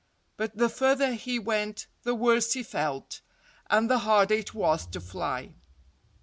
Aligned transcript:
But 0.35 0.57
the 0.57 0.67
further 0.67 1.13
he 1.13 1.37
went, 1.37 1.85
the 2.01 2.15
worse 2.15 2.53
he 2.53 2.63
felt—and 2.63 3.87
the 3.87 3.99
harder 3.99 4.33
it 4.33 4.51
was 4.55 4.87
to 4.87 4.99
fly. 4.99 5.53